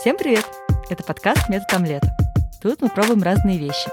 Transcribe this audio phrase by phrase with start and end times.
[0.00, 0.46] Всем привет!
[0.88, 2.02] Это подкаст «Метод омлет».
[2.62, 3.90] Тут мы пробуем разные вещи.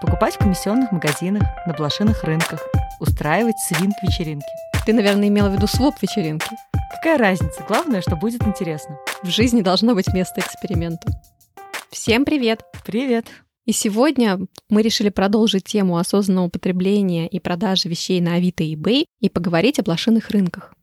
[0.00, 2.60] Покупать в комиссионных магазинах, на блошиных рынках,
[2.98, 4.44] устраивать свинг-вечеринки.
[4.84, 6.50] Ты, наверное, имела в виду своп-вечеринки.
[6.92, 7.62] Какая разница?
[7.68, 8.98] Главное, что будет интересно.
[9.22, 11.08] В жизни должно быть место эксперименту.
[11.92, 12.64] Всем привет!
[12.84, 13.26] Привет!
[13.64, 19.04] И сегодня мы решили продолжить тему осознанного потребления и продажи вещей на Авито и eBay
[19.20, 20.74] и поговорить о блошиных рынках.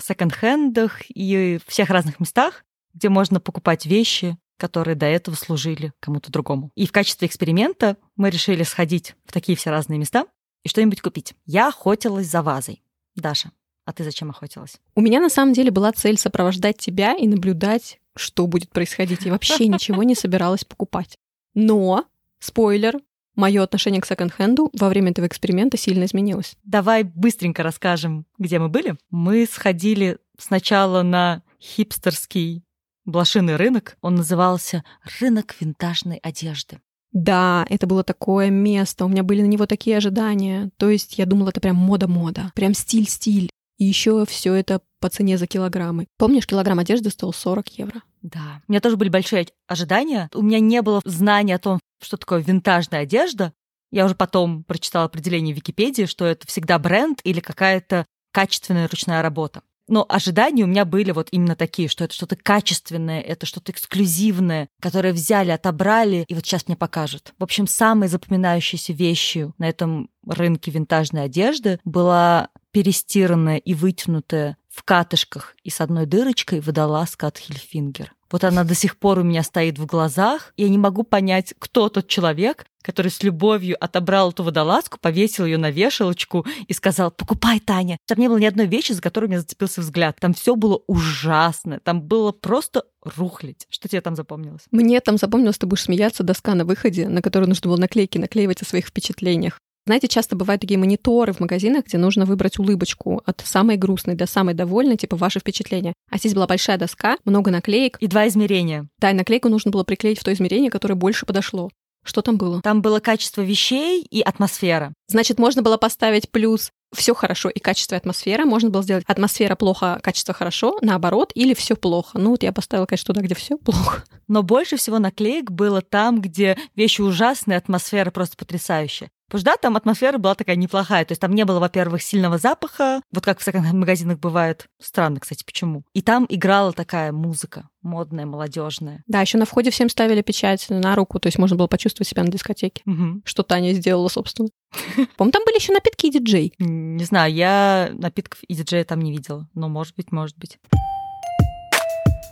[0.00, 2.64] Секонд-хендах и всех разных местах,
[2.94, 6.70] где можно покупать вещи, которые до этого служили кому-то другому.
[6.74, 10.26] И в качестве эксперимента мы решили сходить в такие все разные места
[10.64, 11.34] и что-нибудь купить.
[11.46, 12.82] Я охотилась за вазой.
[13.16, 13.50] Даша,
[13.86, 14.78] а ты зачем охотилась?
[14.94, 19.22] У меня на самом деле была цель сопровождать тебя и наблюдать, что будет происходить.
[19.24, 21.16] Я вообще ничего не собиралась покупать.
[21.54, 22.04] Но
[22.40, 22.98] Спойлер,
[23.34, 26.56] мое отношение к секонд-хенду во время этого эксперимента сильно изменилось.
[26.64, 28.96] Давай быстренько расскажем, где мы были.
[29.10, 32.64] Мы сходили сначала на хипстерский
[33.10, 33.96] блошиный рынок.
[34.00, 34.84] Он назывался
[35.20, 36.80] «Рынок винтажной одежды».
[37.12, 40.70] Да, это было такое место, у меня были на него такие ожидания.
[40.76, 43.50] То есть я думала, это прям мода-мода, прям стиль-стиль.
[43.78, 46.06] И еще все это по цене за килограммы.
[46.18, 48.02] Помнишь, килограмм одежды стоил 40 евро?
[48.22, 48.62] Да.
[48.68, 50.28] У меня тоже были большие ожидания.
[50.34, 53.54] У меня не было знания о том, что такое винтажная одежда.
[53.90, 59.22] Я уже потом прочитала определение в Википедии, что это всегда бренд или какая-то качественная ручная
[59.22, 59.62] работа.
[59.90, 64.68] Но ожидания у меня были вот именно такие, что это что-то качественное, это что-то эксклюзивное,
[64.80, 67.34] которое взяли, отобрали, и вот сейчас мне покажут.
[67.40, 74.84] В общем, самой запоминающейся вещью на этом рынке винтажной одежды была перестиранная и вытянутая в
[74.84, 78.12] катышках и с одной дырочкой водолазка от Хильфингер.
[78.30, 80.52] Вот она до сих пор у меня стоит в глазах.
[80.56, 85.58] Я не могу понять, кто тот человек, который с любовью отобрал эту водолазку, повесил ее
[85.58, 87.98] на вешалочку и сказал, покупай, Таня.
[88.06, 90.16] Там не было ни одной вещи, за которой у меня зацепился взгляд.
[90.20, 91.80] Там все было ужасно.
[91.80, 93.66] Там было просто рухлить.
[93.68, 94.62] Что тебе там запомнилось?
[94.70, 98.62] Мне там запомнилось, ты будешь смеяться, доска на выходе, на которую нужно было наклейки наклеивать
[98.62, 99.60] о своих впечатлениях.
[99.86, 104.26] Знаете, часто бывают такие мониторы в магазинах, где нужно выбрать улыбочку от самой грустной до
[104.26, 105.94] самой довольной, типа ваши впечатления.
[106.10, 107.96] А здесь была большая доска, много наклеек.
[108.00, 108.86] И два измерения.
[108.98, 111.70] Да, и наклейку нужно было приклеить в то измерение, которое больше подошло.
[112.04, 112.62] Что там было?
[112.62, 114.94] Там было качество вещей и атмосфера.
[115.08, 118.44] Значит, можно было поставить плюс все хорошо и качество и атмосфера.
[118.44, 122.18] Можно было сделать атмосфера плохо, качество хорошо, наоборот, или все плохо.
[122.18, 124.04] Ну вот я поставила, конечно, туда, где все плохо.
[124.28, 129.10] Но больше всего наклеек было там, где вещи ужасные, атмосфера просто потрясающая.
[129.30, 131.04] Потому что, да, там атмосфера была такая неплохая.
[131.04, 134.66] То есть там не было, во-первых, сильного запаха, вот как в секонд-магазинах бывает.
[134.80, 135.84] Странно, кстати, почему.
[135.94, 139.04] И там играла такая музыка модная, молодежная.
[139.06, 142.24] Да, еще на входе всем ставили печать на руку, то есть можно было почувствовать себя
[142.24, 142.82] на дискотеке.
[142.84, 143.22] Угу.
[143.24, 144.48] Что Таня сделала, собственно.
[145.16, 146.52] По-моему, там были еще напитки и диджей.
[146.58, 150.58] Не знаю, я напитков и диджея там не видела, но может быть, может быть.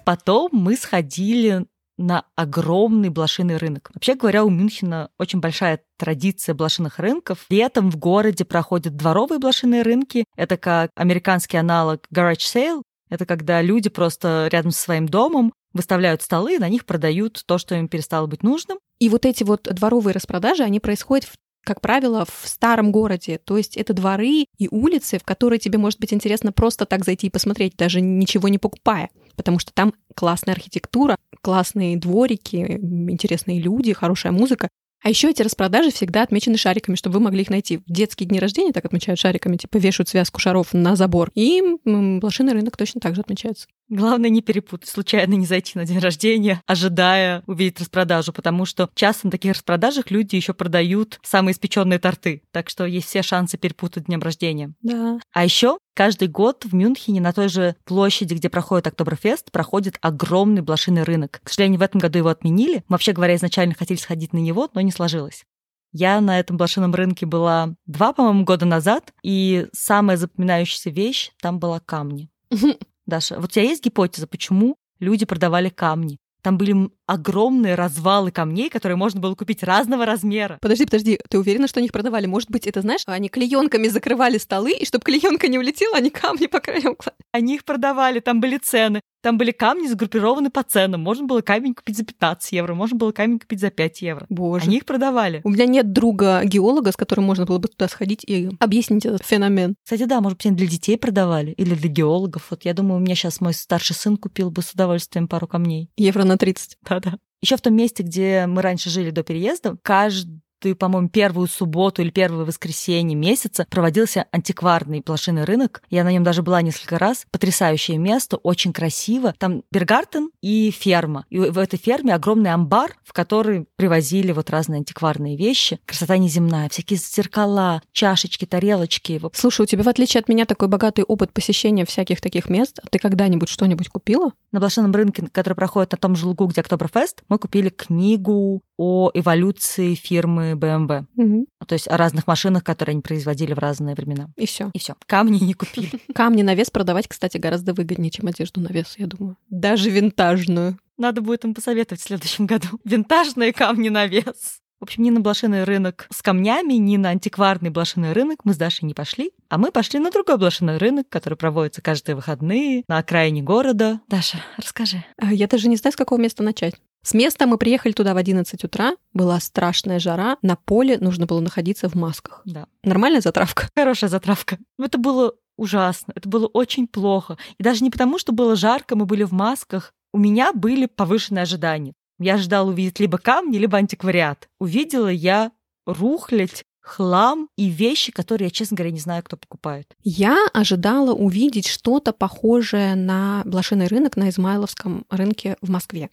[0.04, 1.64] Потом мы сходили
[1.98, 3.90] на огромный блошиный рынок.
[3.92, 7.44] Вообще говоря, у Мюнхена очень большая традиция блошиных рынков.
[7.50, 10.24] Летом в городе проходят дворовые блошиные рынки.
[10.36, 12.82] Это как американский аналог garage sale.
[13.10, 17.58] Это когда люди просто рядом со своим домом выставляют столы, и на них продают то,
[17.58, 18.78] что им перестало быть нужным.
[18.98, 23.38] И вот эти вот дворовые распродажи, они происходят в как правило, в старом городе.
[23.44, 27.26] То есть это дворы и улицы, в которые тебе может быть интересно просто так зайти
[27.26, 29.10] и посмотреть, даже ничего не покупая.
[29.38, 34.68] Потому что там классная архитектура, классные дворики, интересные люди, хорошая музыка.
[35.02, 37.78] А еще эти распродажи всегда отмечены шариками, чтобы вы могли их найти.
[37.78, 41.30] В детские дни рождения так отмечают шариками, типа вешают связку шаров на забор.
[41.34, 43.68] И блошиный рынок точно так же отмечается.
[43.88, 49.26] Главное не перепутать, случайно не зайти на день рождения, ожидая увидеть распродажу, потому что часто
[49.26, 54.04] на таких распродажах люди еще продают самые испеченные торты, так что есть все шансы перепутать
[54.04, 54.74] днем рождения.
[54.82, 55.18] Да.
[55.32, 60.60] А еще каждый год в Мюнхене на той же площади, где проходит Октоберфест, проходит огромный
[60.60, 61.40] блошиный рынок.
[61.42, 62.84] К сожалению, в этом году его отменили.
[62.88, 65.44] Вообще говоря, изначально хотели сходить на него, но не сложилось.
[65.92, 71.58] Я на этом блошином рынке была два, по-моему, года назад, и самая запоминающаяся вещь там
[71.58, 72.28] была камни.
[73.08, 76.18] Даша, вот у тебя есть гипотеза, почему люди продавали камни?
[76.42, 80.58] Там были огромные развалы камней, которые можно было купить разного размера.
[80.60, 82.26] Подожди, подожди, ты уверена, что они их продавали?
[82.26, 86.46] Может быть, это знаешь, они клеенками закрывали столы, и чтобы клеенка не улетела, они камни
[86.46, 86.96] по краям.
[87.38, 89.00] Они их продавали, там были цены.
[89.22, 91.02] Там были камни сгруппированы по ценам.
[91.02, 94.26] Можно было камень купить за 15 евро, можно было камень купить за 5 евро.
[94.28, 94.64] Боже.
[94.64, 95.40] Они их продавали.
[95.44, 99.76] У меня нет друга-геолога, с которым можно было бы туда сходить и объяснить этот феномен.
[99.84, 102.48] Кстати, да, может быть, они для детей продавали или для геологов.
[102.50, 105.90] Вот я думаю, у меня сейчас мой старший сын купил бы с удовольствием пару камней.
[105.96, 106.76] Евро на 30.
[106.82, 107.18] Да-да.
[107.40, 112.02] Еще в том месте, где мы раньше жили до переезда, каждый каждую, по-моему, первую субботу
[112.02, 115.82] или первое воскресенье месяца проводился антикварный блошиный рынок.
[115.88, 117.26] Я на нем даже была несколько раз.
[117.30, 119.34] Потрясающее место, очень красиво.
[119.38, 121.24] Там Бергартен и ферма.
[121.30, 125.78] И в этой ферме огромный амбар, в который привозили вот разные антикварные вещи.
[125.86, 129.20] Красота неземная, всякие зеркала, чашечки, тарелочки.
[129.34, 132.80] Слушай, у тебя, в отличие от меня, такой богатый опыт посещения всяких таких мест.
[132.90, 134.32] Ты когда-нибудь что-нибудь купила?
[134.50, 139.10] На блошином рынке, который проходит на том же лугу, где Октоберфест, мы купили книгу о
[139.12, 141.04] эволюции фирмы BMW.
[141.16, 141.46] Угу.
[141.66, 144.28] То есть о разных машинах, которые они производили в разные времена.
[144.36, 144.70] И все.
[144.72, 144.94] И все.
[145.06, 146.00] Камни не купили.
[146.14, 149.36] Камни на вес продавать, кстати, гораздо выгоднее, чем одежду на вес, я думаю.
[149.50, 150.78] Даже винтажную.
[150.96, 152.66] Надо будет им посоветовать в следующем году.
[152.84, 154.60] Винтажные камни на вес.
[154.80, 158.56] В общем, ни на блошиный рынок с камнями, ни на антикварный блошиный рынок мы с
[158.56, 162.98] Дашей не пошли, а мы пошли на другой блошиный рынок, который проводится каждые выходные на
[162.98, 164.00] окраине города.
[164.06, 165.04] Даша, расскажи.
[165.16, 166.74] А, Я даже не знаю, с какого места начать.
[167.02, 171.40] С места мы приехали туда в 11 утра, была страшная жара, на поле нужно было
[171.40, 172.42] находиться в масках.
[172.44, 172.66] Да.
[172.82, 173.68] Нормальная затравка?
[173.76, 174.58] Хорошая затравка.
[174.78, 177.38] Это было ужасно, это было очень плохо.
[177.58, 179.94] И даже не потому, что было жарко, мы были в масках.
[180.12, 181.94] У меня были повышенные ожидания.
[182.18, 184.48] Я ожидала увидеть либо камни, либо антиквариат.
[184.58, 185.52] Увидела я
[185.86, 189.94] рухлядь, хлам и вещи, которые я, честно говоря, не знаю, кто покупает.
[190.02, 196.10] Я ожидала увидеть что-то похожее на блошиный рынок на Измайловском рынке в Москве.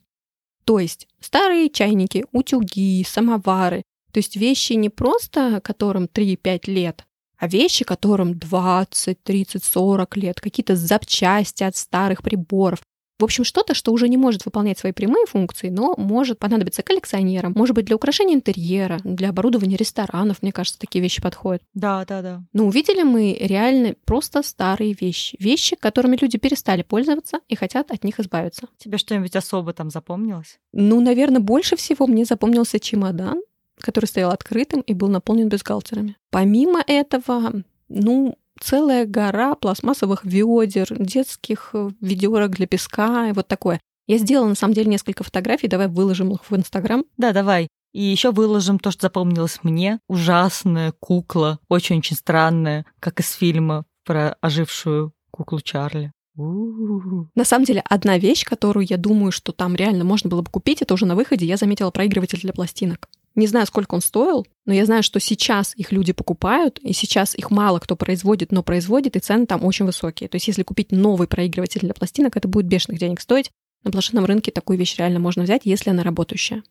[0.66, 3.84] То есть старые чайники, утюги, самовары.
[4.12, 7.06] То есть вещи не просто, которым 3-5 лет,
[7.38, 12.80] а вещи, которым 20, 30, 40 лет, какие-то запчасти от старых приборов.
[13.18, 17.54] В общем, что-то, что уже не может выполнять свои прямые функции, но может понадобиться коллекционерам,
[17.56, 21.62] может быть, для украшения интерьера, для оборудования ресторанов, мне кажется, такие вещи подходят.
[21.74, 22.44] Да, да, да.
[22.52, 25.38] Но увидели мы реально просто старые вещи.
[25.40, 28.68] Вещи, которыми люди перестали пользоваться и хотят от них избавиться.
[28.78, 30.60] Тебе что-нибудь особо там запомнилось?
[30.74, 33.42] Ну, наверное, больше всего мне запомнился чемодан,
[33.80, 36.18] который стоял открытым и был наполнен бюстгальтерами.
[36.32, 43.80] Помимо этого, ну, целая гора пластмассовых ведер, детских э, ведерок для песка и вот такое.
[44.08, 47.06] Я сделала, на самом деле, несколько фотографий, давай выложим их в Инстаграм.
[47.18, 47.68] Да, давай.
[47.94, 50.00] И еще выложим то, что запомнилось мне.
[50.08, 56.12] Ужасная кукла, очень-очень странная, как из фильма про ожившую куклу Чарли.
[56.38, 57.30] У-у-у.
[57.34, 60.82] На самом деле, одна вещь, которую я думаю, что там реально можно было бы купить,
[60.82, 63.08] это уже на выходе я заметила проигрыватель для пластинок.
[63.36, 67.36] Не знаю, сколько он стоил, но я знаю, что сейчас их люди покупают, и сейчас
[67.36, 70.30] их мало кто производит, но производит, и цены там очень высокие.
[70.30, 73.52] То есть если купить новый проигрыватель для пластинок, это будет бешеных денег стоить.
[73.84, 76.64] На блошином рынке такую вещь реально можно взять, если она работающая.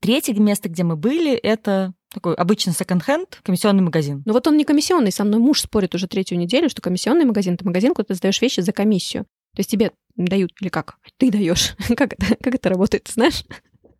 [0.00, 4.22] Третье место, где мы были, это такой обычный секонд-хенд, комиссионный магазин.
[4.24, 5.10] Но вот он не комиссионный.
[5.10, 8.40] Со мной муж спорит уже третью неделю, что комиссионный магазин— это магазин, куда ты сдаешь
[8.40, 9.24] вещи за комиссию.
[9.54, 10.96] То есть тебе дают, или как?
[11.16, 11.74] Ты даешь.
[11.96, 13.44] как, это, как это работает, знаешь?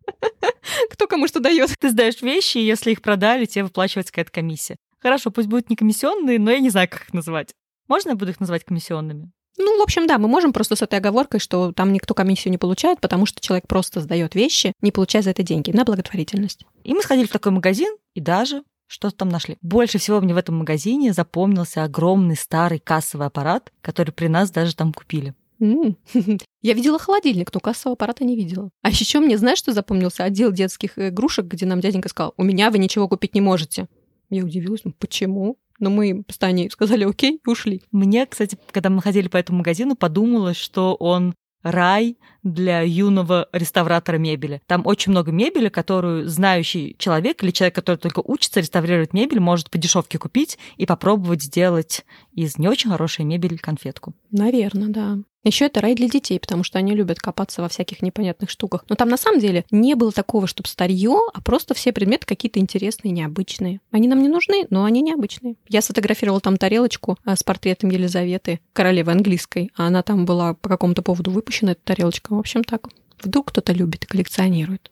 [0.91, 1.71] Кто кому что дает?
[1.79, 4.77] Ты сдаешь вещи, и если их продали, тебе выплачивается какая-то комиссия.
[4.99, 7.53] Хорошо, пусть будут не комиссионные, но я не знаю, как их называть.
[7.87, 9.31] Можно я буду их называть комиссионными?
[9.57, 12.59] Ну, в общем, да, мы можем просто с этой оговоркой, что там никто комиссию не
[12.59, 16.65] получает, потому что человек просто сдает вещи, не получая за это деньги на благотворительность.
[16.83, 19.57] И мы сходили в такой магазин, и даже что-то там нашли.
[19.61, 24.75] Больше всего мне в этом магазине запомнился огромный старый кассовый аппарат, который при нас даже
[24.75, 25.33] там купили.
[26.61, 28.69] Я видела холодильник, но кассового аппарата не видела.
[28.81, 30.23] А еще мне, знаешь, что запомнился?
[30.23, 33.87] Отдел детских игрушек, где нам дяденька сказал, у меня вы ничего купить не можете.
[34.29, 35.57] Я удивилась, ну почему?
[35.79, 37.81] Но мы с Таней сказали окей и ушли.
[37.91, 44.17] Мне, кстати, когда мы ходили по этому магазину, подумалось, что он рай для юного реставратора
[44.17, 44.61] мебели.
[44.67, 49.69] Там очень много мебели, которую знающий человек или человек, который только учится реставрировать мебель, может
[49.69, 54.13] по дешевке купить и попробовать сделать из не очень хорошей мебели конфетку.
[54.31, 55.17] Наверное, да.
[55.47, 58.83] Еще это рай для детей, потому что они любят копаться во всяких непонятных штуках.
[58.89, 62.59] Но там на самом деле не было такого, чтобы старье, а просто все предметы какие-то
[62.59, 63.79] интересные, необычные.
[63.89, 65.55] Они нам не нужны, но они необычные.
[65.69, 70.67] Я сфотографировала там тарелочку а, с портретом Елизаветы, королевы английской, а она там была по
[70.67, 72.35] какому-то поводу выпущена, эта тарелочка.
[72.35, 72.89] В общем, так.
[73.23, 74.91] Вдруг кто-то любит и коллекционирует.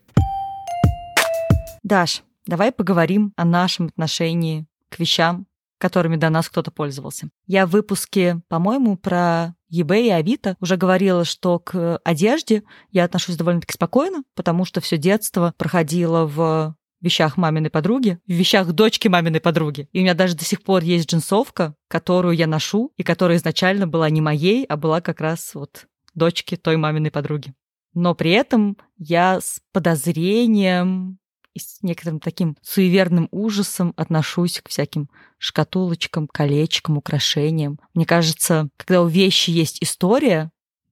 [1.82, 5.46] Даш, давай поговорим о нашем отношении к вещам,
[5.78, 7.28] которыми до нас кто-то пользовался.
[7.46, 13.36] Я в выпуске, по-моему, про eBay и Авито уже говорила, что к одежде я отношусь
[13.36, 19.40] довольно-таки спокойно, потому что все детство проходило в вещах маминой подруги, в вещах дочки маминой
[19.40, 19.88] подруги.
[19.92, 23.86] И у меня даже до сих пор есть джинсовка, которую я ношу, и которая изначально
[23.86, 27.54] была не моей, а была как раз вот дочки той маминой подруги.
[27.94, 31.15] Но при этом я с подозрением
[31.56, 35.08] и с некоторым таким суеверным ужасом отношусь к всяким
[35.38, 37.80] шкатулочкам, колечкам, украшениям.
[37.94, 40.50] Мне кажется, когда у вещи есть история,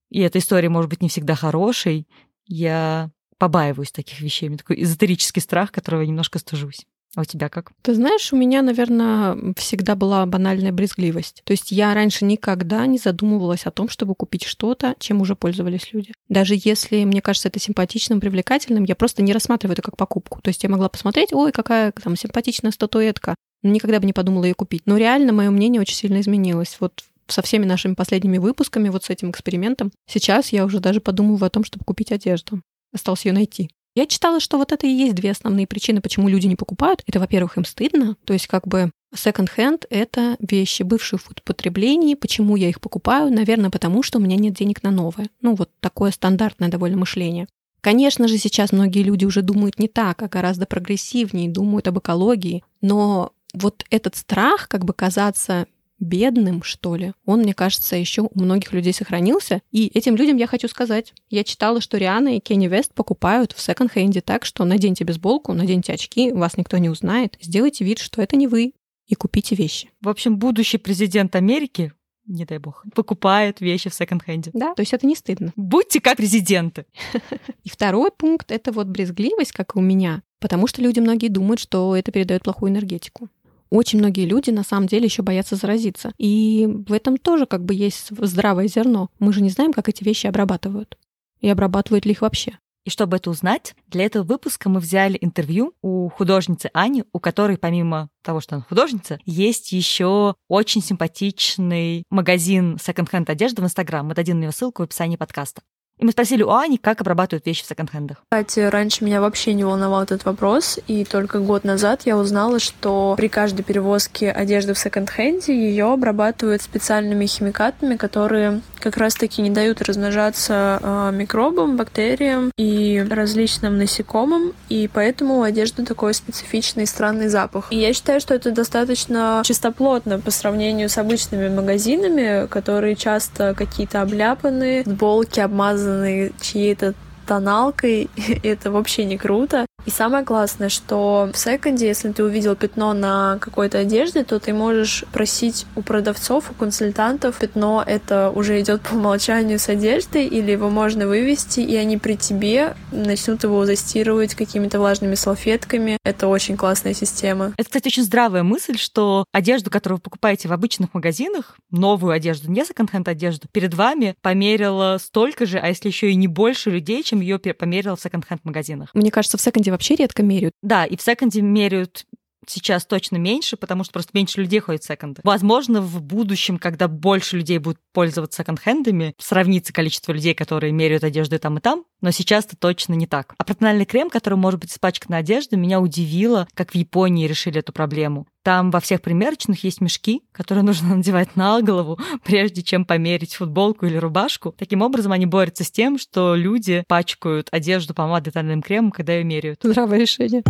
[0.09, 2.09] и эта история может быть не всегда хорошей,
[2.47, 4.47] я побаиваюсь таких вещей.
[4.47, 6.87] У меня такой эзотерический страх, которого я немножко стыжусь.
[7.17, 7.73] А у тебя как?
[7.83, 11.43] Ты знаешь, у меня, наверное, всегда была банальная брезгливость.
[11.45, 15.93] То есть я раньше никогда не задумывалась о том, чтобы купить что-то, чем уже пользовались
[15.93, 16.13] люди.
[16.29, 20.41] Даже если мне кажется это симпатичным, привлекательным, я просто не рассматриваю это как покупку.
[20.43, 24.55] То есть я могла посмотреть, ой, какая там симпатичная статуэтка, никогда бы не подумала ее
[24.55, 24.83] купить.
[24.87, 26.77] Но реально мое мнение очень сильно изменилось.
[26.81, 31.47] Вот со всеми нашими последними выпусками, вот с этим экспериментом, сейчас я уже даже подумываю
[31.47, 32.61] о том, чтобы купить одежду.
[32.93, 33.71] Осталось ее найти.
[33.95, 37.03] Я читала, что вот это и есть две основные причины, почему люди не покупают.
[37.07, 42.17] Это, во-первых, им стыдно, то есть как бы Second-hand— это вещи, бывшие в употреблении.
[42.17, 43.33] Почему я их покупаю?
[43.33, 45.29] Наверное, потому что у меня нет денег на новое.
[45.41, 47.47] Ну, вот такое стандартное довольно мышление.
[47.81, 52.65] Конечно же, сейчас многие люди уже думают не так, а гораздо прогрессивнее, думают об экологии.
[52.81, 55.67] Но вот этот страх как бы казаться
[55.99, 59.63] бедным, что ли, он, мне кажется, еще у многих людей сохранился.
[59.71, 61.13] И этим людям я хочу сказать.
[61.31, 65.93] Я читала, что Риана и Кенни Вест покупают в секонд-хенде так, что наденьте бейсболку, наденьте
[65.93, 68.73] очки, вас никто не узнает, сделайте вид, что это не вы,
[69.07, 69.91] и купите вещи.
[70.01, 71.93] В общем, будущий президент Америки
[72.27, 74.51] не дай бог, покупает вещи в секонд-хенде.
[74.55, 75.53] Да, то есть это не стыдно.
[75.57, 76.87] Будьте как президенты.
[77.65, 81.61] И второй пункт— это вот брезгливость, как и у меня, потому что люди многие думают,
[81.61, 83.29] что это передает плохую энергетику
[83.75, 86.13] очень многие люди на самом деле еще боятся заразиться.
[86.17, 89.11] И в этом тоже как бы есть здравое зерно.
[89.19, 90.97] Мы же не знаем, как эти вещи обрабатывают.
[91.41, 92.59] И обрабатывают ли их вообще.
[92.85, 97.57] И чтобы это узнать, для этого выпуска мы взяли интервью у художницы Ани, у которой
[97.57, 104.07] помимо того, что она художница, есть еще очень симпатичный магазин секонд-хенд одежды в Инстаграм.
[104.07, 105.63] Мы дадим на него ссылку в описании подкаста.
[105.99, 108.23] И мы спросили у Ани, как обрабатывают вещи в секонд-хендах.
[108.25, 113.15] Кстати, раньше меня вообще не волновал этот вопрос, и только год назад я узнала, что
[113.17, 119.83] при каждой перевозке одежды в секонд-хенде ее обрабатывают специальными химикатами, которые как раз-таки не дают
[119.83, 127.69] размножаться э, микробам, бактериям и различным насекомым, и поэтому у одежды такой специфичный странный запах.
[127.71, 134.03] И я считаю, что это достаточно чистоплотно по сравнению с обычными магазинами, которые часто какие-то
[134.03, 136.95] обляпанные, футболки обмазаны связаны чьей-то
[137.27, 138.09] тоналкой,
[138.43, 139.67] это вообще не круто.
[139.87, 144.55] И самое классное, что в секонде, если ты увидел пятно на какой-то одежде, то ты
[144.55, 150.53] можешь просить у продавцов, у консультантов, пятно это уже идет по умолчанию с одеждой, или
[150.53, 155.99] его можно вывести, и они при тебе начнут его застирывать какими-то влажными салфетками.
[156.03, 157.53] Это очень классная система.
[157.59, 162.51] Это, кстати, очень здравая мысль, что одежду, которую вы покупаете в обычных магазинах, новую одежду,
[162.51, 167.03] не секонд-хенд одежду, перед вами померило столько же, а если еще и не больше людей,
[167.03, 168.89] чем ее померило в секонд-хенд магазинах.
[168.95, 170.55] Мне кажется, в секонде вообще редко меряют.
[170.63, 172.07] Да, и в секонде меряют
[172.49, 175.21] сейчас точно меньше, потому что просто меньше людей ходит в секонды.
[175.25, 181.37] Возможно, в будущем, когда больше людей будут пользоваться секонд-хендами, сравнится количество людей, которые меряют одежду
[181.37, 183.35] и там, и там, но сейчас это точно не так.
[183.39, 187.27] А про тональный крем, который может быть испачкан на одежде, меня удивило, как в Японии
[187.27, 188.27] решили эту проблему.
[188.43, 193.87] Там во всех примерочных есть мешки, которые нужно надевать на голову, прежде чем померить футболку
[193.87, 194.55] или рубашку.
[194.59, 199.25] Таким образом, они борются с тем, что люди пачкают одежду помадой тональным кремом, когда ее
[199.25, 199.61] меряют.
[199.63, 200.43] Здравое решение.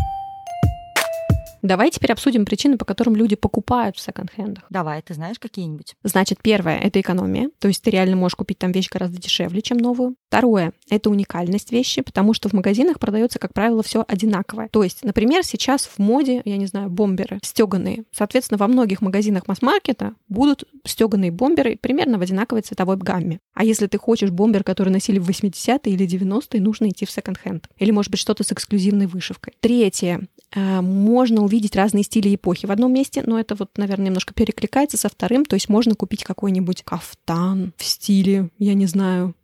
[1.65, 4.65] Давай теперь обсудим причины, по которым люди покупают в секонд-хендах.
[4.69, 5.95] Давай, ты знаешь какие-нибудь?
[6.03, 7.49] Значит, первое— это экономия.
[7.59, 10.15] То есть ты реально можешь купить там вещь гораздо дешевле, чем новую.
[10.35, 14.69] Второе— это уникальность вещи, потому что в магазинах продается, как правило, все одинаковое.
[14.69, 18.03] То есть, например, сейчас в моде, я не знаю, бомберы стеганые.
[18.11, 23.39] Соответственно, во многих магазинах масс-маркета будут стеганые бомберы примерно в одинаковой цветовой гамме.
[23.55, 27.69] А если ты хочешь бомбер, который носили в 80-е или 90-е, нужно идти в секонд-хенд.
[27.79, 29.55] Или, может быть, что-то с эксклюзивной вышивкой.
[29.61, 34.35] Третье Э, можно увидеть разные стили эпохи в одном месте, но это вот, наверное, немножко
[34.35, 39.35] перекликается со вторым, то есть можно купить какой-нибудь кафтан в стиле, я не знаю,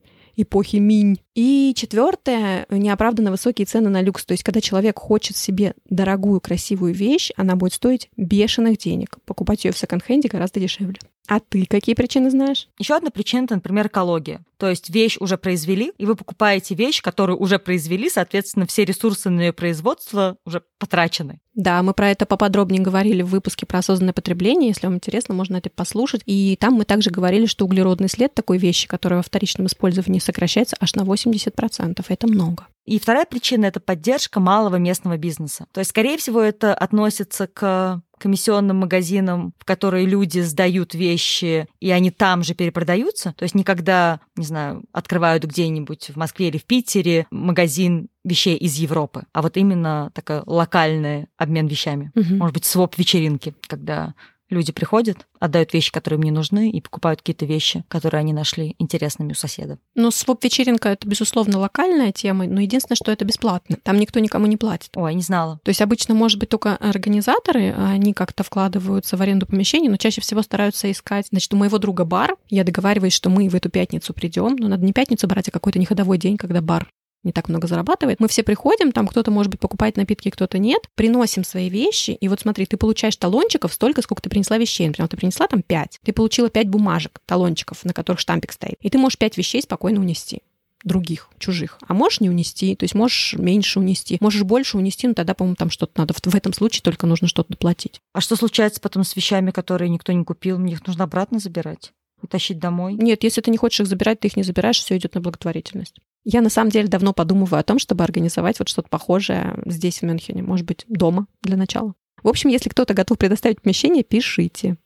[0.42, 1.20] эпохи Минь.
[1.42, 4.26] И четвертое, неоправданно высокие цены на люкс.
[4.26, 9.16] То есть, когда человек хочет себе дорогую, красивую вещь, она будет стоить бешеных денег.
[9.24, 10.98] Покупать ее в секонд-хенде гораздо дешевле.
[11.30, 12.68] А ты какие причины знаешь?
[12.76, 14.40] Еще одна причина, это, например, экология.
[14.58, 19.30] То есть вещь уже произвели, и вы покупаете вещь, которую уже произвели, соответственно, все ресурсы
[19.30, 21.38] на ее производство уже потрачены.
[21.54, 24.68] Да, мы про это поподробнее говорили в выпуске про осознанное потребление.
[24.68, 26.22] Если вам интересно, можно это послушать.
[26.26, 30.76] И там мы также говорили, что углеродный след такой вещи, которая во вторичном использовании сокращается
[30.80, 32.04] аж на 80%.
[32.08, 32.66] Это много.
[32.86, 35.66] И вторая причина— это поддержка малого местного бизнеса.
[35.72, 41.90] То есть, скорее всего, это относится к комиссионным магазинам, в которые люди сдают вещи, и
[41.90, 43.32] они там же перепродаются.
[43.36, 48.76] То есть никогда, не знаю, открывают где-нибудь в Москве или в Питере магазин вещей из
[48.76, 52.12] Европы, а вот именно такой локальный обмен вещами.
[52.14, 52.34] Угу.
[52.34, 54.14] Может быть, своп-вечеринки, когда
[54.50, 59.32] Люди приходят, отдают вещи, которые мне нужны, и покупают какие-то вещи, которые они нашли интересными
[59.32, 59.78] у соседа.
[59.94, 63.78] Ну, своп-вечеринка— это, безусловно, локальная тема, но единственное, что это бесплатно.
[63.82, 64.90] Там никто никому не платит.
[64.96, 65.60] Ой, не знала.
[65.62, 69.96] То есть обычно, может быть, только организаторы, а они как-то вкладываются в аренду помещений, но
[69.96, 71.28] чаще всего стараются искать.
[71.30, 74.84] Значит, у моего друга бар, я договариваюсь, что мы в эту пятницу придем, но надо
[74.84, 76.90] не пятницу брать, а какой-то неходовой день, когда бар
[77.22, 78.20] не так много зарабатывает.
[78.20, 82.28] Мы все приходим, там кто-то, может быть, покупает напитки, кто-то нет, приносим свои вещи, и
[82.28, 84.86] вот смотри, ты получаешь талончиков столько, сколько ты принесла вещей.
[84.86, 88.90] Например, ты принесла там 5, ты получила 5 бумажек, талончиков, на которых штампик стоит, и
[88.90, 90.42] ты можешь 5 вещей спокойно унести
[90.82, 91.78] других, чужих.
[91.86, 95.56] А можешь не унести, то есть можешь меньше унести, можешь больше унести, но тогда, по-моему,
[95.56, 96.14] там что-то надо.
[96.14, 98.00] В этом случае только нужно что-то доплатить.
[98.14, 100.58] А что случается потом с вещами, которые никто не купил?
[100.58, 101.92] Мне их нужно обратно забирать?
[102.22, 102.94] И тащить домой?
[102.94, 105.96] Нет, если ты не хочешь их забирать, ты их не забираешь, все идет на благотворительность.
[106.24, 110.02] Я на самом деле давно подумываю о том, чтобы организовать вот что-то похожее здесь, в
[110.02, 110.42] Мюнхене.
[110.42, 111.94] Может быть, дома для начала.
[112.22, 114.76] В общем, если кто-то готов предоставить помещение, пишите.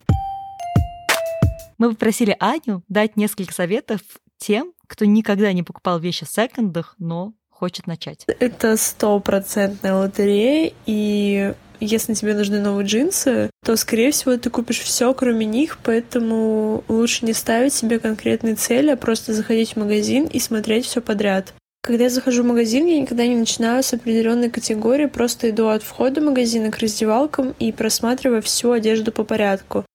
[1.77, 3.99] Мы попросили Аню дать несколько советов
[4.37, 8.25] тем, кто никогда не покупал вещи в секондах, но хочет начать.
[8.39, 15.13] Это стопроцентная лотерея, и если тебе нужны новые джинсы, то, скорее всего, ты купишь все,
[15.13, 20.39] кроме них, поэтому лучше не ставить себе конкретные цели, а просто заходить в магазин и
[20.39, 21.53] смотреть все подряд.
[21.85, 25.83] Когда я захожу в магазин, я никогда не начинаю с определенной категории, просто иду от
[25.83, 29.85] входа магазина к раздевалкам и просматриваю всю одежду по порядку.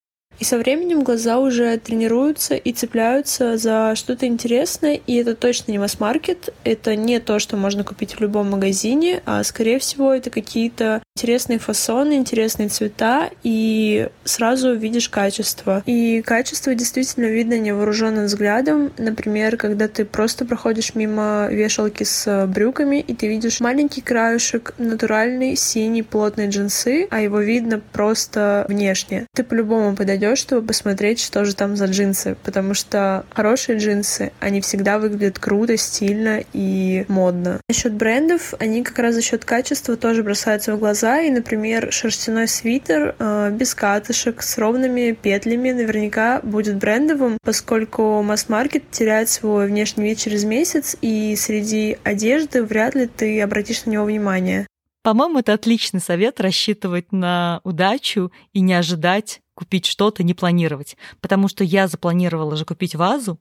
[0.41, 5.77] И со временем глаза уже тренируются и цепляются за что-то интересное, и это точно не
[5.77, 11.03] масс-маркет, это не то, что можно купить в любом магазине, а скорее всего это какие-то
[11.15, 15.83] интересные фасоны, интересные цвета, и сразу видишь качество.
[15.85, 18.91] И качество действительно видно невооруженным взглядом.
[18.97, 25.55] Например, когда ты просто проходишь мимо вешалки с брюками, и ты видишь маленький краюшек, натуральный
[25.55, 29.27] синий плотный джинсы, а его видно просто внешне.
[29.35, 34.61] Ты по-любому подойдешь чтобы посмотреть, что же там за джинсы, потому что хорошие джинсы, они
[34.61, 37.59] всегда выглядят круто, стильно и модно.
[37.69, 42.47] Насчет брендов, они как раз за счет качества тоже бросаются в глаза, и, например, шерстяной
[42.47, 50.03] свитер э, без катышек с ровными петлями наверняка будет брендовым, поскольку масс-маркет теряет свой внешний
[50.03, 54.67] вид через месяц, и среди одежды вряд ли ты обратишь на него внимание.
[55.03, 60.95] По-моему, это отличный совет рассчитывать на удачу и не ожидать купить что-то, не планировать.
[61.21, 63.39] Потому что я запланировала же купить вазу,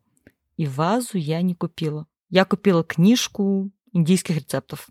[0.56, 2.06] и вазу я не купила.
[2.30, 4.88] Я купила книжку индийских рецептов.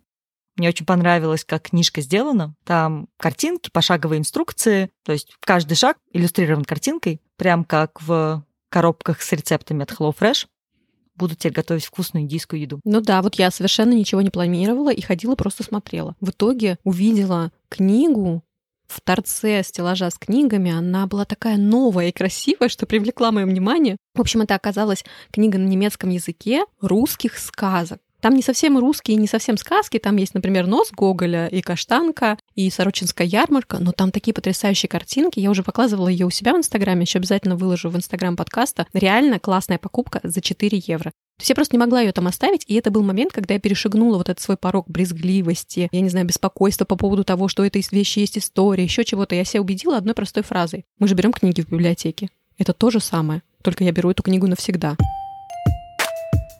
[0.59, 2.53] Мне очень понравилось, как книжка сделана.
[2.65, 9.31] Там картинки, пошаговые инструкции, то есть каждый шаг иллюстрирован картинкой, прям как в коробках с
[9.31, 10.47] рецептами от HelloFresh
[11.15, 12.81] буду теперь готовить вкусную индийскую еду.
[12.83, 16.17] Ну да, вот я совершенно ничего не планировала и ходила, просто смотрела.
[16.19, 18.43] В итоге увидела книгу
[18.85, 20.71] в торце стеллажа с книгами.
[20.71, 23.95] Она была такая новая и красивая, что привлекла мое внимание.
[24.13, 28.01] В общем, это оказалась книга на немецком языке русских сказок.
[28.21, 29.97] Там не совсем русские, не совсем сказки.
[29.97, 33.79] Там есть, например, нос Гоголя и каштанка, и Сорочинская ярмарка.
[33.79, 35.39] Но там такие потрясающие картинки.
[35.39, 38.87] Я уже показывала ее у себя в Инстаграме, еще обязательно выложу в Инстаграм подкаста.
[38.93, 41.11] Реально классная покупка за 4 евро.
[41.39, 43.61] То есть я просто не могла ее там оставить, и это был момент, когда я
[43.61, 47.79] перешагнула вот этот свой порог брезгливости, я не знаю, беспокойства по поводу того, что это
[47.91, 49.35] вещи есть история, еще чего-то.
[49.35, 50.83] Я себя убедила одной простой фразой.
[50.99, 52.27] Мы же берем книги в библиотеке.
[52.57, 54.97] Это то же самое, только я беру эту книгу навсегда.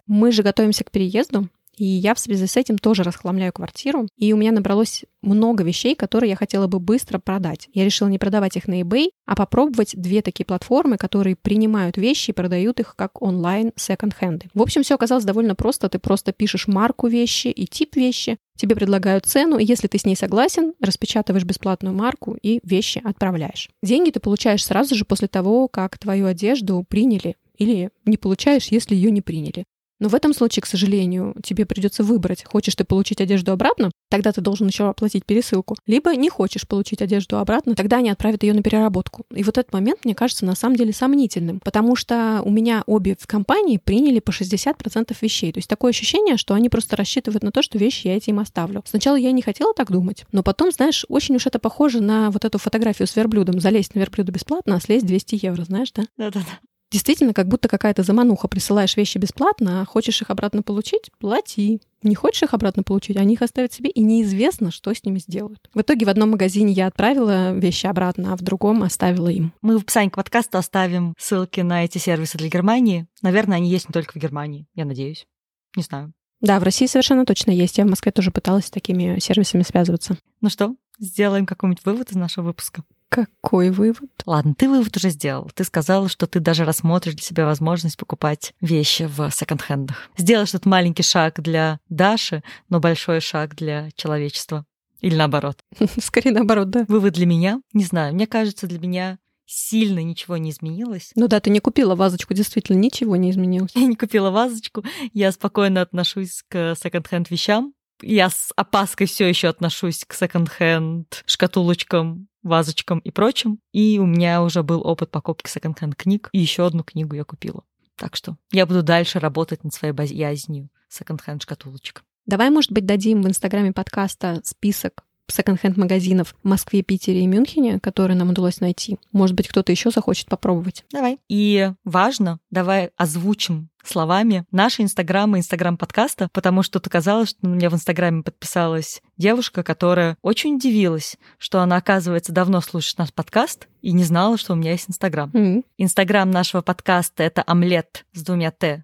[0.10, 4.08] Мы же готовимся к переезду, и я в связи с этим тоже расхламляю квартиру.
[4.17, 7.69] И у меня набралось много вещей, которые я хотела бы быстро продать.
[7.74, 12.32] Я решила не продавать их на eBay, а попробовать две такие платформы, которые принимают вещи
[12.32, 14.48] и продают их как онлайн секонд-хенды.
[14.56, 15.89] В общем, все оказалось довольно просто.
[15.89, 20.06] Ты просто пишешь марку вещи и тип вещи, тебе предлагают цену, и если ты с
[20.06, 23.69] ней согласен, распечатываешь бесплатную марку и вещи отправляешь.
[23.84, 28.95] Деньги ты получаешь сразу же после того, как твою одежду приняли или не получаешь, если
[28.95, 29.65] ее не приняли.
[30.00, 34.32] Но в этом случае, к сожалению, тебе придется выбрать, хочешь ты получить одежду обратно, тогда
[34.32, 38.54] ты должен еще оплатить пересылку, либо не хочешь получить одежду обратно, тогда они отправят ее
[38.54, 39.26] на переработку.
[39.34, 43.16] И вот этот момент, мне кажется, на самом деле сомнительным, потому что у меня обе
[43.20, 45.52] в компании приняли по 60% вещей.
[45.52, 48.84] То есть такое ощущение, что они просто рассчитывают на то, что вещи я этим оставлю.
[48.86, 52.46] Сначала я не хотела так думать, но потом, знаешь, очень уж это похоже на вот
[52.46, 53.60] эту фотографию с верблюдом.
[53.60, 56.04] Залезть на верблюда бесплатно, а слезть 200 евро, знаешь, да?
[56.18, 56.60] Да-да-да.
[56.91, 58.47] Действительно, как будто какая-то замануха.
[58.47, 61.82] Присылаешь вещи бесплатно, а хочешь их обратно получить— плати.
[62.02, 65.69] Не хочешь их обратно получить, они их оставят себе, и неизвестно, что с ними сделают.
[65.73, 69.54] В итоге в одном магазине я отправила вещи обратно, а в другом оставила им.
[69.62, 73.06] Мы в описании к подкасту оставим ссылки на эти сервисы для Германии.
[73.21, 75.28] Наверное, они есть не только в Германии, я надеюсь.
[75.75, 76.13] Не знаю.
[76.41, 77.78] Да, в России совершенно точно есть.
[77.78, 80.17] Я в Москве тоже пыталась с такими сервисами связываться.
[80.39, 82.84] Ну что, сделаем какой-нибудь вывод из нашего выпуска?
[83.10, 84.10] Какой вывод?
[84.26, 85.50] Ладно, ты вывод уже сделал.
[85.54, 90.10] Ты сказала, что ты даже рассмотришь для себя возможность покупать вещи в секонд-хендах.
[90.15, 94.65] Сделаешь этот маленький шаг для Даши, но большой шаг для человечества.
[95.02, 95.60] Или наоборот.
[96.00, 96.86] Скорее наоборот, да.
[96.88, 97.62] Вывод для меня?
[97.74, 98.13] Не знаю.
[98.13, 101.12] Мне кажется, для меня сильно ничего не изменилось.
[101.15, 103.72] Ну да, ты не купила вазочку, действительно, ничего не изменилось.
[103.74, 104.84] Я не купила вазочку.
[105.13, 107.74] Я спокойно отношусь к секонд-хенд вещам.
[108.02, 113.60] Я с опаской все еще отношусь к секонд-хенд шкатулочкам, вазочкам и прочим.
[113.74, 116.30] И у меня уже был опыт покупки секонд-хенд книг.
[116.32, 117.64] И еще одну книгу я купила.
[117.96, 122.04] Так что я буду дальше работать над своей боязнью секонд-хенд шкатулочек.
[122.26, 127.80] Давай, может быть, дадим в инстаграме подкаста список секонд-хенд магазинов в Москве, Питере и Мюнхене,
[127.80, 128.98] которые нам удалось найти.
[129.12, 130.86] Может быть, кто-то еще захочет попробовать.
[130.92, 131.20] Давай.
[131.28, 137.70] И важно, давай озвучим словами наши инстаграмы, инстаграм подкаста, потому что оказалось, что у меня
[137.70, 143.92] в инстаграме подписалась девушка, которая очень удивилась, что она, оказывается, давно слушает наш подкаст и
[143.92, 145.30] не знала, что у меня есть инстаграм.
[145.32, 145.63] Mm-hmm.
[145.78, 148.84] Инстаграм нашего подкаста— это омлет с двумя «т»,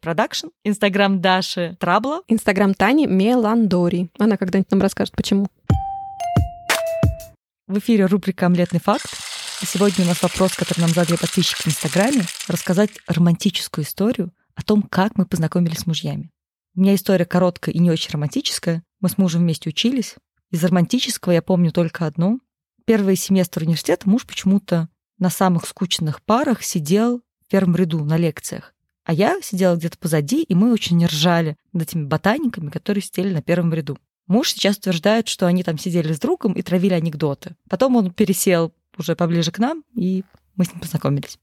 [0.00, 4.10] продакшн, инстаграм Даши Трабла, инстаграм Тани Меландори.
[4.18, 5.48] Она когда-нибудь нам расскажет, почему.
[7.66, 9.06] В эфире рубрика «Омлетный факт».
[9.62, 14.62] И сегодня у нас вопрос, который нам задали подписчики в Инстаграме, рассказать романтическую историю о
[14.62, 16.30] том, как мы познакомились с мужьями.
[16.74, 18.84] У меня история короткая и не очень романтическая.
[19.00, 20.14] Мы с мужем вместе учились.
[20.50, 22.38] Из романтического я помню только одно.
[22.84, 24.88] Первый семестр университета муж почему-то
[25.18, 28.75] на самых скучных парах сидел в первом ряду на лекциях.
[29.06, 33.40] А я сидела где-то позади, и мы очень ржали над этими ботаниками, которые сидели на
[33.40, 33.96] первом ряду.
[34.26, 37.54] Муж сейчас утверждает, что они там сидели с другом и травили анекдоты.
[37.70, 40.24] Потом он пересел уже поближе к нам, и
[40.56, 41.38] мы с ним познакомились.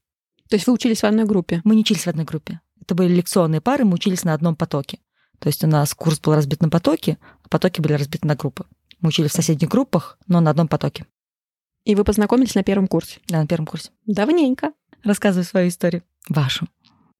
[0.50, 1.62] То есть вы учились в одной группе?
[1.64, 2.60] Мы не учились в одной группе.
[2.82, 4.98] Это были лекционные пары, мы учились на одном потоке.
[5.38, 8.66] То есть у нас курс был разбит на потоки, а потоки были разбиты на группы.
[9.00, 11.06] Мы учились в соседних группах, но на одном потоке.
[11.84, 13.20] И вы познакомились на первом курсе?
[13.26, 13.90] Да, на первом курсе.
[14.04, 14.74] Давненько.
[15.02, 16.02] Рассказывай свою историю.
[16.28, 16.68] Вашу.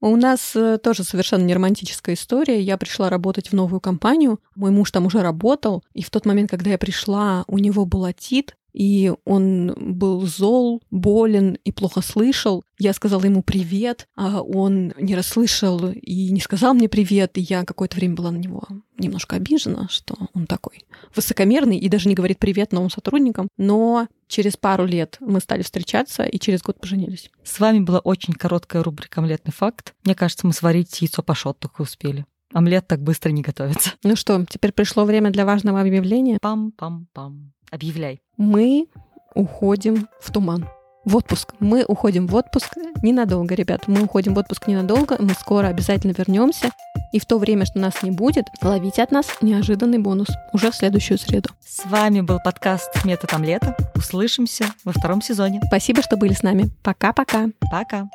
[0.07, 2.61] У нас э, тоже совершенно не романтическая история.
[2.61, 4.38] Я пришла работать в новую компанию.
[4.55, 5.83] Мой муж там уже работал.
[5.95, 10.83] И в тот момент, когда я пришла, у него был отит и он был зол,
[10.90, 12.64] болен и плохо слышал.
[12.79, 17.64] Я сказала ему привет, а он не расслышал и не сказал мне привет, и я
[17.64, 18.64] какое-то время была на него
[18.99, 23.49] немножко обижена, что он такой высокомерный и даже не говорит привет новым сотрудникам.
[23.57, 27.31] Но через пару лет мы стали встречаться и через год поженились.
[27.44, 29.94] С вами была очень короткая рубрика «Омлетный факт».
[30.05, 32.27] Мне кажется, мы сварить яйцо пашот только успели.
[32.53, 33.90] Омлет так быстро не готовится.
[34.03, 36.38] Ну что, теперь пришло время для важного объявления.
[36.42, 37.53] Пам-пам-пам.
[37.70, 38.20] Объявляй.
[38.37, 38.88] Мы
[39.37, 40.68] уходим в туман.
[41.05, 41.53] В отпуск.
[41.61, 43.88] Мы уходим в отпуск ненадолго, ребят.
[43.88, 45.17] Мы уходим в отпуск ненадолго.
[45.19, 46.71] Мы скоро обязательно вернемся.
[47.12, 50.75] И в то время, что нас не будет, ловите от нас неожиданный бонус уже в
[50.75, 51.51] следующую среду.
[51.61, 53.77] С вами был подкаст «Метод омлета».
[53.95, 55.61] Услышимся во втором сезоне.
[55.67, 56.71] Спасибо, что были с нами.
[56.83, 57.49] Пока-пока.
[57.71, 58.09] Пока.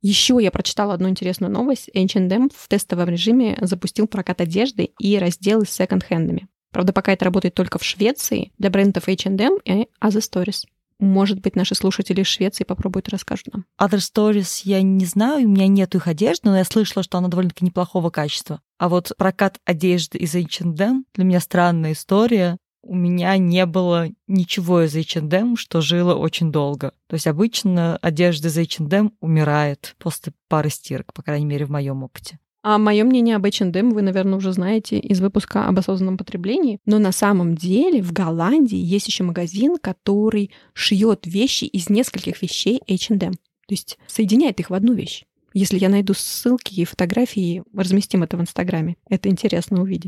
[0.00, 1.90] Еще я прочитала одну интересную новость.
[1.94, 6.46] H&M в тестовом режиме запустил прокат одежды и разделы с секонд-хендами.
[6.70, 10.64] Правда, пока это работает только в Швеции для брендов H&M и Other Stories.
[11.00, 13.64] Может быть, наши слушатели из Швеции попробуют и расскажут нам.
[13.80, 17.28] Other Stories я не знаю, у меня нет их одежды, но я слышала, что она
[17.28, 18.60] довольно-таки неплохого качества.
[18.78, 22.58] А вот прокат одежды из H&M для меня странная история.
[22.82, 26.92] У меня не было ничего из H&M, что жило очень долго.
[27.06, 32.02] То есть обычно одежда из H&M умирает после пары стирок, по крайней мере, в моем
[32.02, 32.38] опыте.
[32.62, 36.80] А мое мнение об H&M вы, наверное, уже знаете из выпуска об осознанном потреблении.
[36.86, 42.80] Но на самом деле в Голландии есть еще магазин, который шьет вещи из нескольких вещей
[42.88, 43.32] H&M.
[43.32, 45.24] То есть соединяет их в одну вещь.
[45.54, 48.96] Если я найду ссылки и фотографии, разместим это в Инстаграме.
[49.08, 50.06] Это интересно увидеть.